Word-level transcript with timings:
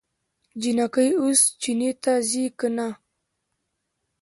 جينکۍ 0.61 1.09
اوس 1.21 1.39
چينې 1.61 1.91
ته 2.03 2.13
ځي 2.29 2.45
که 2.59 2.67
نه؟ 2.75 2.87